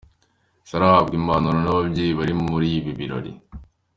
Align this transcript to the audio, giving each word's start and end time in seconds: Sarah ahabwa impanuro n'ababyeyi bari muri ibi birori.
Sarah 0.67 0.89
ahabwa 0.91 1.13
impanuro 1.19 1.57
n'ababyeyi 1.61 2.11
bari 2.19 2.33
muri 2.45 2.67
ibi 2.79 2.91
birori. 2.99 3.31